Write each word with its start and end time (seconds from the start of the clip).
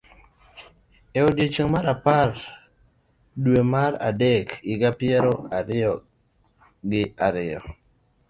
E 1.17 1.19
odiechieng' 1.29 1.71
mar 1.75 1.85
apar 1.93 2.29
gachiel, 2.31 2.49
dwe 3.43 3.59
mar 3.73 3.93
adek, 4.09 4.47
higa 4.67 4.89
mar 4.91 4.97
piero 4.99 5.33
ariyo 5.57 5.93
gi 6.89 7.03
ariyo, 7.27 7.59